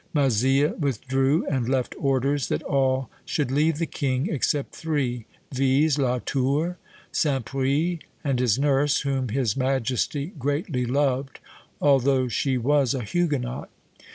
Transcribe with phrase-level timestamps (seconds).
[0.15, 6.17] Mazzille withdrew, and left orders that all should leave the king except three, viz., La
[6.17, 6.79] Tour,
[7.11, 7.45] St.
[7.45, 11.39] Pris, and his nurse, whom his majesty greatly loved,
[11.79, 13.69] although she was a Huguenot.